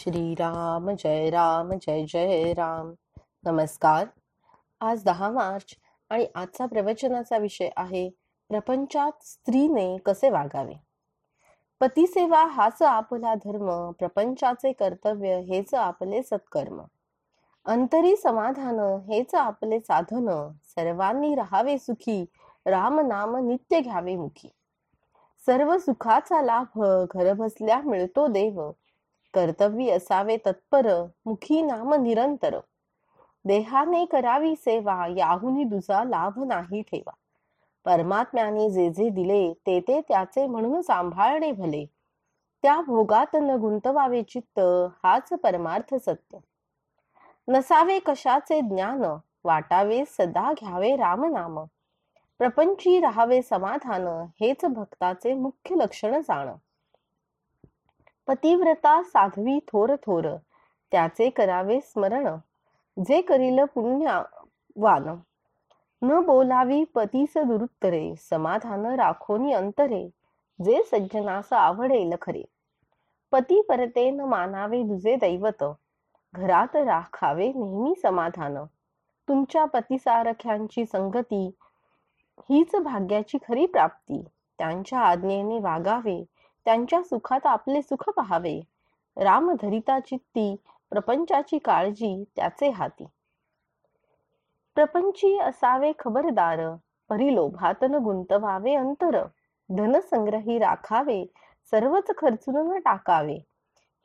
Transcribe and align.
श्रीराम 0.00 0.90
जय 0.90 1.30
राम 1.30 1.72
जय 1.72 2.04
जय 2.06 2.52
राम. 2.52 2.92
नमस्कार. 3.44 4.06
आज 4.80 5.04
दहा 5.04 5.30
मार्च 5.30 5.64
आणि 6.10 6.26
आजचा 6.34 6.66
प्रवचनाचा 6.66 7.36
विषय 7.38 7.68
आहे 7.76 8.10
प्रपंचात 8.48 9.12
स्त्रीने 9.22 9.96
कसे 9.98 10.30
वागावे? 10.30 10.74
पतिसेवा 11.80 12.44
हाच 12.44 12.82
आपला 12.82 13.34
धर्म 13.34 13.90
प्रपंचाचे 13.90 14.72
कर्तव्य 14.72 15.40
हेच 15.40 15.74
आपले 15.74 16.22
सत्कर्म. 16.22 16.82
अंतरी 17.66 18.16
समाधान 18.16 18.78
हेच 18.80 19.34
आपले 19.34 19.80
साधन 19.80 20.48
सर्वांनी 20.64 21.34
राहावे 21.34 21.78
सुखी 21.78 22.24
राम 22.66 23.00
नाम 23.00 23.36
नित्य 23.36 23.80
घ्यावे 23.80 24.16
मुखी. 24.16 24.48
सर्व 25.46 25.78
सुखाचा 25.78 26.42
लाभ 26.42 26.84
घर 27.10 27.32
बसल्या 27.32 27.80
मिळतो 27.80 28.26
देव 28.26 28.70
कर्तव्य 29.34 29.90
असावे 29.90 30.36
तत्पर 30.36 31.06
मुखी 31.26 31.62
नाम 31.62 31.94
निरंतर. 31.94 32.58
देहाने 33.44 34.04
करावी 34.04 34.56
सेवा 34.56 35.06
याहुनी 35.16 35.64
दुजा 35.64 36.04
लाभ 36.04 36.44
नाही 36.44 36.82
ठेवा. 36.82 37.12
परमात्म्याने 37.84 38.70
जे 38.70 38.90
जे 38.90 39.08
दिले 39.08 39.52
ते 39.52 39.80
ते 39.80 40.00
त्याचे 40.00 40.46
म्हणून 40.46 40.82
सांभाळणे 40.82 41.52
भले. 41.52 41.86
त्या 42.62 42.80
भोगात 42.80 43.36
न 43.36 43.50
गुंतवावे 43.50 44.22
चित्त 44.22 44.60
हाच 45.04 45.28
परमार्थ 45.28 45.94
सत्य. 45.94 46.38
नसावे 47.48 47.98
कशाचे 47.98 48.60
ज्ञान 48.60 49.04
वाटावे 49.44 50.04
सदा 50.04 50.52
घ्यावे 50.52 50.96
राम 50.96 51.24
नाम 51.24 51.64
प्रपंची 52.38 53.00
राहावे 53.00 53.42
समाधान 53.42 54.06
हेच 54.40 54.64
भक्ताचे 54.64 55.34
मुख्य 55.34 55.74
लक्षण 55.74 56.20
जाण. 56.20 56.48
पतिव्रता 58.30 59.02
साध्वी 59.02 59.58
थोर 59.58 59.96
थोर. 59.96 60.36
त्याचे 60.92 61.30
करावे 61.30 61.80
स्मरण. 61.80 62.36
जे 63.06 63.20
करील 63.20 63.64
पुण्यवान 63.64 65.16
न 66.02 66.20
बोलावी 66.20 66.84
पतीस 66.84 67.32
दुरुत्तरे. 67.36 68.14
समाधान 68.16 68.86
राखोनी 68.86 69.52
अंतरे. 69.52 70.10
जे 70.64 70.82
सज्जनास 70.82 71.52
आवडेल 71.52 72.14
खरे. 72.22 72.42
पती 73.32 73.62
परते 73.68 74.10
न 74.10 74.20
मानावे 74.20 74.82
दुजे 74.82 75.16
दैवत. 75.16 75.64
घरात 76.34 76.76
राखावे 76.76 77.48
नेहमी 77.48 77.94
समाधान. 78.02 78.58
तुमच्या 79.28 79.64
पतीसारख्यांची 79.64 80.86
संगती. 80.86 81.50
हीच 82.38 82.76
भाग्याची 82.76 83.38
खरी 83.48 83.66
प्राप्ती. 83.66 84.24
त्यांच्या 84.58 84.98
आज्ञेने 84.98 85.58
वागावे. 85.58 86.24
त्यांच्या 86.64 87.02
सुखात 87.02 87.46
आपले 87.46 87.82
सुख 87.82 88.08
पहावे. 88.10 88.60
राम 89.16 89.50
धरिता 89.60 89.98
चित्ती 90.00 90.54
प्रपंचाची 90.90 91.58
काळजी 91.58 92.24
त्याचे 92.36 92.68
हाती. 92.70 93.04
प्रपंची 94.74 95.38
असावे 95.38 95.92
खबरदार 95.98 96.60
परिलोभात 97.10 97.84
न 97.84 97.94
गुंतवावे 97.94 98.74
अंतर. 98.74 99.24
धनसंग्रही 99.68 100.58
राखावे 100.58 101.24
सर्वच 101.70 102.10
खर्चून 102.18 102.56
न 102.68 102.78
टाकावे. 102.78 103.38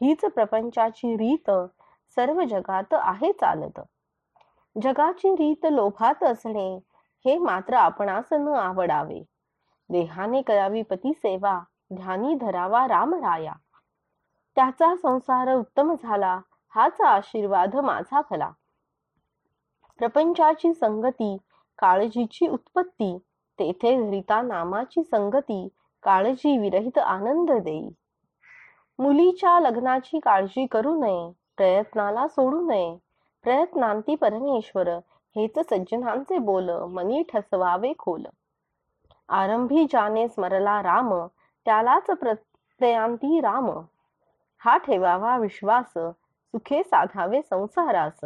हीच 0.00 0.20
प्रपंचाची 0.20 1.14
रीत 1.14 1.50
सर्व 2.16 2.42
जगात 2.42 2.92
आहे 2.92 3.32
चालत. 3.32 3.80
जगाची 4.76 5.32
रीत 5.32 5.66
लोभात 5.66 6.22
असणे 6.22 6.74
हे 7.24 7.38
मात्र 7.38 7.74
आपणास 7.74 8.32
न 8.32 8.48
आवडावे. 8.48 9.22
देहाने 9.90 10.42
करावी 10.42 10.82
पती 10.82 11.12
सेवा 11.12 11.58
ध्यानी 11.94 12.34
धरावा 12.34 12.86
रामराया. 12.88 13.52
त्याचा 14.56 14.94
संसार 14.96 15.54
उत्तम 15.54 15.94
झाला 16.02 16.40
हाच 16.74 17.00
आशीर्वाद 17.00 17.76
माझा 17.76 18.20
फला 18.30 18.50
प्रपंचाची 19.98 20.72
संगती 20.74 21.36
काळजीची 21.78 22.48
उत्पत्ती 22.48 23.16
तेथे 23.58 23.96
धरिता 23.96 24.40
नामाची 24.42 25.02
संगती 25.02 25.68
काळजी 26.02 26.58
विरहित 26.58 26.98
आनंद 26.98 27.52
देई. 27.52 27.88
मुलीच्या 28.98 29.58
लग्नाची 29.60 30.18
काळजी 30.18 30.66
करू 30.66 30.94
नये 31.00 31.30
प्रयत्नाला 31.56 32.28
सोडू 32.28 32.60
नये. 32.68 32.96
प्रयत्नांती 33.42 34.14
परमेश्वर 34.14 34.88
हेच 35.36 35.58
सज्जनांचे 35.58 36.38
बोल 36.38 36.70
मनी 36.70 37.22
ठसवावे 37.32 37.92
खोल. 37.98 38.22
आरंभी 39.28 39.84
जाने 39.84 40.28
स्मरला 40.28 40.82
राम 40.82 41.26
त्यालाच 41.64 42.06
प्रत्ययांती 42.06 43.40
राम. 43.40 43.70
हा 44.58 44.76
ठेवावा 44.76 45.36
विश्वास 45.38 45.92
सुखे 45.94 46.82
साधावे 46.82 47.40
संसारास. 47.42 48.24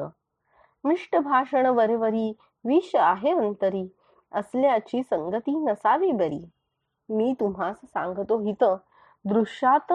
मिष्ट 0.85 1.17
भाषण 1.17 1.67
वरवरी 1.67 2.33
विष 2.65 2.95
आहे 2.95 3.31
अंतरी 3.31 3.87
असल्याची 4.33 5.03
संगती 5.03 5.57
नसावी 5.57 6.13
बरी. 6.13 6.45
मी 7.09 7.35
तुम्हास 7.41 7.77
सांगतो 7.85 8.39
हित 8.39 8.65
दृश्यात 9.25 9.93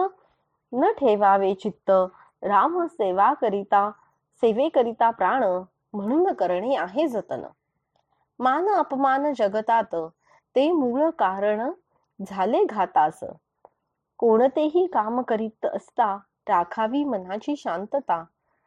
न 0.72 0.90
ठेवावे 0.98 1.54
चित्त. 1.54 1.90
राम 2.42 2.84
सेवा 2.86 3.32
करिता 3.32 3.90
सेवेकरिता 4.40 5.10
प्राण 5.10 5.42
म्हणून 5.94 6.32
करणे 6.32 6.76
आहे 6.76 7.06
जतन. 7.08 7.44
मान 8.38 8.68
अपमान 8.68 9.32
जगतात 9.36 9.94
ते 10.56 10.70
मूळ 10.72 11.10
कारण 11.10 11.70
झाले 12.20 12.64
घातास. 12.64 13.20
कोणतेही 14.18 14.86
काम 14.86 15.20
करीत 15.22 15.66
असता 15.66 16.14
राखावी 16.48 17.04
मनाची 17.04 17.54
शांतता. 17.56 18.24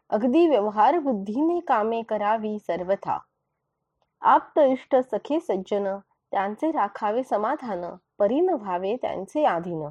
अगदी 0.09 0.47
व्यवहार 0.47 1.00
बुद्धीने 1.00 1.59
कामे 1.59 2.02
करावी 2.02 2.57
सर्वथा. 2.59 3.18
आप्त 4.22 4.59
इष्ट 4.59 4.96
सखे 4.96 5.40
सज्जन 5.40 5.88
त्यांचे 6.31 6.72
राखावे 6.72 7.24
समाधान 7.24 7.84
परीन 8.19 8.50
व्हावे 8.50 8.96
त्यांचे 8.96 9.44
आधीन. 9.46 9.88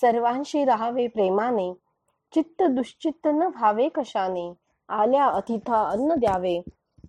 सर्वांशी 0.00 0.64
राहावे 0.64 1.06
प्रेमाने 1.06 1.72
चित्त 2.32 2.62
दुश्चित्त 2.62 3.26
न 3.26 3.42
व्हावे 3.42 3.88
कशाने 3.88 4.52
आल्या 4.88 5.24
अतिथा 5.24 5.82
अन्न 5.90 6.14
द्यावे 6.14 6.60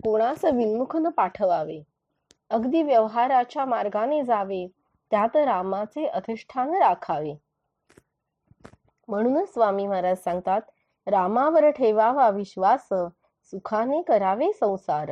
कोणास 0.03 0.45
विन्मुख 0.45 0.95
न 0.95 1.09
पाठवावे. 1.09 1.81
अगदी 2.49 2.83
व्यवहाराच्या 2.83 3.65
मार्गाने 3.65 4.23
जावे 4.23 4.67
त्यात 5.11 5.35
रामाचे 5.35 6.07
अधिष्ठान 6.07 6.73
राखावे. 6.73 7.35
म्हणूनच 9.07 9.53
स्वामी 9.53 9.87
महाराज 9.87 10.17
सांगतात 10.17 10.61
रामावर 11.07 11.69
ठेवावा 11.69 12.29
विश्वास 12.29 12.87
सुखाने 13.43 14.01
करावे 14.01 14.53
संसार. 14.53 15.11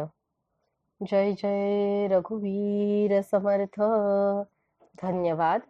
जय 1.12 1.32
जय 1.32 2.08
रघुवीर 2.08 3.22
समर्थ. 3.22 3.82
धन्यवाद. 5.02 5.62